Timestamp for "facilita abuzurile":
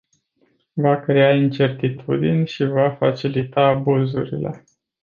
2.99-4.65